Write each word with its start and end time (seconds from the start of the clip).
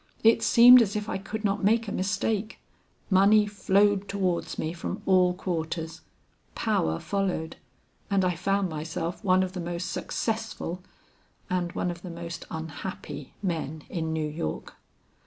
It 0.23 0.41
seemed 0.41 0.81
as 0.81 0.95
if 0.95 1.07
I 1.07 1.19
could 1.19 1.45
not 1.45 1.63
make 1.63 1.87
a 1.87 1.91
mistake; 1.91 2.57
money 3.11 3.45
flowed 3.45 4.07
towards 4.07 4.57
me 4.57 4.73
from 4.73 5.03
all 5.05 5.31
quarters; 5.35 6.01
power 6.55 6.97
followed, 6.97 7.57
and 8.09 8.25
I 8.25 8.35
found 8.35 8.67
myself 8.67 9.23
one 9.23 9.43
of 9.43 9.53
the 9.53 9.59
most 9.59 9.91
successful 9.91 10.81
and 11.51 11.71
one 11.73 11.91
of 11.91 12.01
the 12.01 12.09
most 12.09 12.45
unhappy 12.49 13.35
men 13.43 13.83
in 13.91 14.11
New 14.11 14.27
York. 14.27 14.73